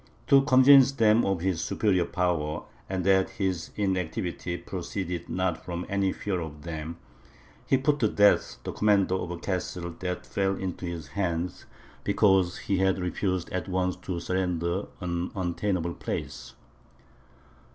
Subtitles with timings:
[0.29, 6.11] To convince them of his superior power, and that his inactivity proceeded not from any
[6.11, 6.97] fear of them,
[7.67, 11.67] he put to death the commander of a castle that fell into his hands,
[12.03, 16.55] because he had refused at once to surrender an untenable place.